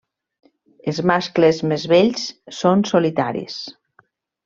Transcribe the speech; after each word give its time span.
Els 0.91 1.01
mascles 1.11 1.61
més 1.73 1.85
vells 1.93 2.27
són 2.63 2.85
solitaris. 2.97 3.63